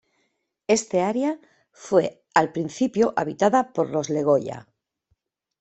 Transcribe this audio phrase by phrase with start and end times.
[0.65, 1.39] Esta área
[1.71, 4.67] fue al principio habitada por los Le Goya.